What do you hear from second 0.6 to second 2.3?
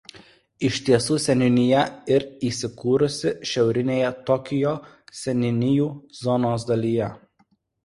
Iš tiesų seniūnija ir